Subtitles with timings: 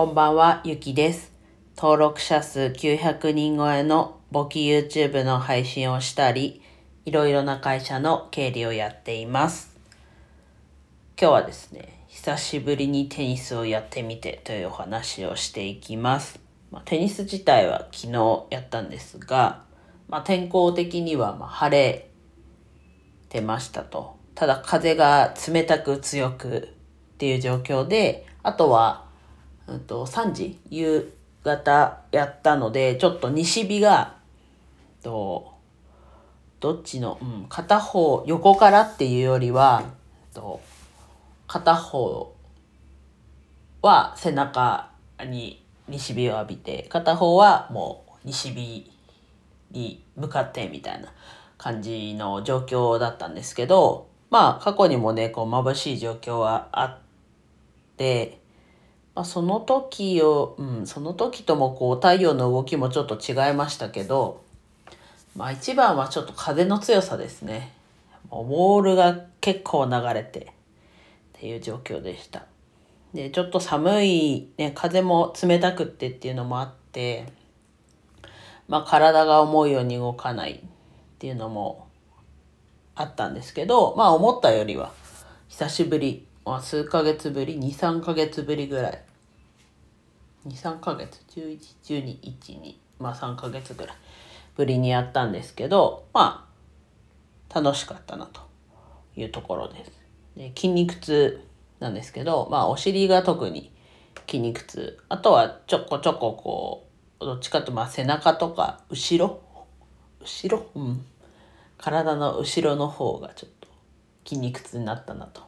[0.00, 1.30] こんばんは、ゆきです。
[1.76, 6.62] 登録者数900人超えの簿記 YouTube の配信をしたり、
[7.04, 9.76] いろいろな会社の経理をやっています。
[11.20, 16.40] 今日はですね、久しぶりにテニスをやってみてというお話をしていきます。
[16.70, 19.64] まあ、テニス自体は昨日やったんですが、
[20.08, 22.08] まあ、天候的にはま晴れ
[23.28, 24.16] てましたと。
[24.34, 26.70] ただ風が冷たく強く
[27.12, 29.09] っていう状況で、あとは、
[29.70, 31.12] うんと、3時、夕
[31.44, 34.16] 方やったので、ちょっと西日が、
[35.02, 35.54] と
[36.60, 39.84] どっちの、うん、片方、横からっていうよりは、
[40.34, 40.60] と
[41.46, 42.34] 片方
[43.82, 44.90] は背中
[45.24, 48.90] に西日を浴びて、片方はもう西日
[49.70, 51.08] に向かってみたいな
[51.56, 56.98] 感じの状況だったんですけど、まあ過去にもね、こう眩しい状況はあっ
[57.96, 58.39] て、
[59.14, 64.42] まあ、その時を、うん、その時ともこう太陽の動きもちょっと違いましたけど、
[65.36, 67.72] まあ一番はちょっと風の強さですね。
[68.30, 70.44] もうボールが結構流れてっ
[71.32, 72.46] ていう状況でした。
[73.12, 77.26] で、ちょっと寒い、ね、風も冷たくってっていうのもあって、
[78.68, 80.58] まあ体が思うように動かないっ
[81.18, 81.88] ていうのも
[82.94, 84.92] あったんですけど、まあ思ったよりは
[85.48, 89.02] 久しぶり、まあ、数ヶ月ぶり、2、3ヶ月ぶりぐらい。
[90.46, 93.96] 2、3ヶ月、11、12、1、2、まあ3ヶ月ぐらい
[94.56, 96.48] ぶりにやったんですけど、ま
[97.50, 98.40] あ楽しかったなと
[99.16, 99.92] いうところです。
[100.36, 101.44] で筋肉痛
[101.78, 103.72] なんですけど、まあお尻が特に
[104.26, 104.98] 筋肉痛。
[105.08, 106.86] あとはちょこちょここ
[107.20, 109.40] う、どっちかというとまあ背中とか後ろ？
[110.20, 110.66] 後ろ？
[110.74, 111.04] うん。
[111.78, 113.68] 体の後ろの方がちょっと
[114.24, 115.42] 筋肉痛になったなと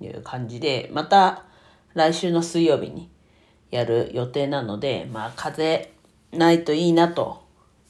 [0.00, 1.44] いう感じで、また
[1.94, 3.08] 来週の水曜日に
[3.70, 5.92] やる予定なので、まあ風
[6.32, 7.42] ないといいなと。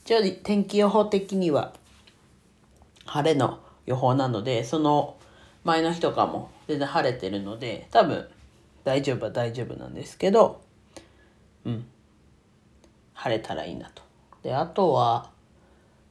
[0.05, 1.73] 一応天気予報的には
[3.05, 5.15] 晴れの予報なので、その
[5.63, 8.27] 前の日とかも全然晴れてるので、多分
[8.83, 10.61] 大丈夫は大丈夫なんですけど、
[11.65, 11.85] うん。
[13.13, 14.01] 晴れたらいいなと。
[14.43, 15.29] で、あとは、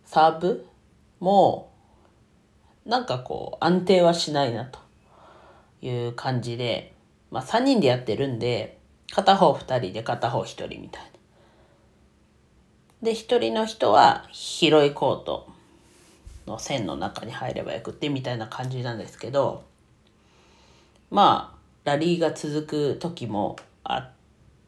[0.04, 0.66] サーブ
[1.18, 1.72] も
[2.84, 4.80] なんかこう安定はしないなと
[5.80, 6.94] いう感じで、
[7.30, 8.79] まあ3人でやってるんで、
[9.10, 11.10] 片方2人で片方1人みたいな。
[13.02, 15.48] で、1人の人は広いコート
[16.46, 19.64] の線の中に入ればよくってみたいな感じなんですけど、
[21.10, 24.10] まあ、ラリーが続く時もあ、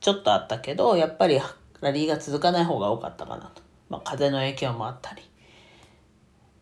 [0.00, 1.40] ちょっとあったけど、やっぱり
[1.80, 3.62] ラリーが続かない方が多かったかなと。
[3.88, 5.22] まあ風の影響もあったり。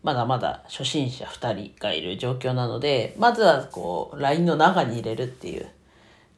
[0.02, 5.68] まだまだ初心者2人がいる状況なので、まずはこう、ラインの中に入れるっていう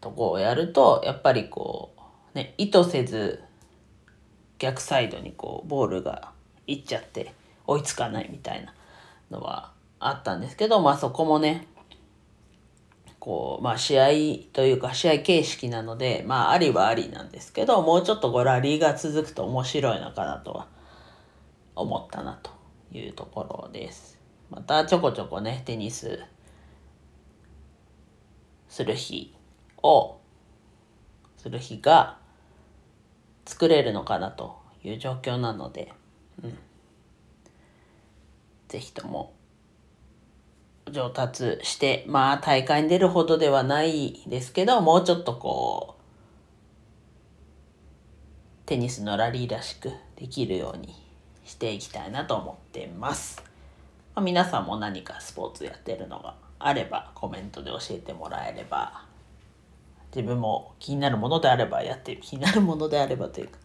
[0.02, 1.94] とこをやると、やっぱりこ
[2.34, 3.42] う、ね、意図せず
[4.58, 6.32] 逆サイドにこう、ボールが
[6.66, 7.34] いっちゃって
[7.66, 8.74] 追いつかないみたいな
[9.30, 11.66] のはあったんですけど、まあそこもね、
[13.18, 14.08] こう、まあ試合
[14.52, 20.66] というか試合形式なので、まあありはありなんですけど、もうちょっとこうラリーが続くと面白いのかなとは
[21.74, 22.62] 思ったなと。
[22.98, 24.18] いうところです。
[24.50, 26.22] またちょこちょこね、テニス
[28.68, 29.34] する日
[29.82, 30.18] を、
[31.36, 32.18] する日が
[33.44, 35.92] 作れるのかなという状況なので、
[36.42, 36.58] うん。
[38.68, 39.34] ぜひとも
[40.90, 46.02] 上達して、まあ大会に出るほどではないですけど、もうちょっとこう、
[48.66, 50.94] テニスのラリーらしくできるように
[51.44, 53.42] していきたいなと思ってます。
[54.14, 59.04] まあ、皆さんも何かスポーツやってるのがあればコメントで教えてもらえれば
[60.14, 63.58] 自分も気になるものであればやって気になるものであればというか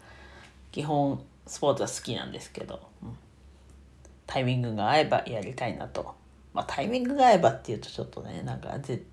[0.71, 3.17] 基本スポーツは好きなんですけど、うん、
[4.25, 6.15] タイミングが合えばやりたいなと
[6.53, 9.03] まあタイミングが合えばっていうとちょっとねなんかぜ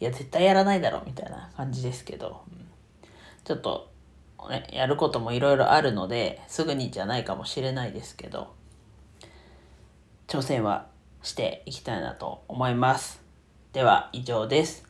[0.00, 2.66] いや絶対やらないだろうみたいな感じですけど、うん、
[3.44, 3.90] ちょっと
[4.48, 8.54] ね、やることもいろいろあるので、すぐにじゃないかもしれないですけど、
[10.26, 10.86] 挑戦は
[11.22, 13.20] していきたいなと思います。
[13.72, 14.89] では以上です。